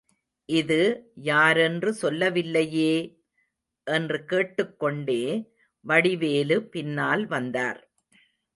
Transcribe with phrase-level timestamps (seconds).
[0.49, 0.77] இது
[1.23, 2.95] யாரென்று சொல்லவில்லையே!
[3.87, 5.21] என்று கேட்டுக் கொண்டே
[5.85, 7.81] வடிவேலு பின்னால் வந்தார்.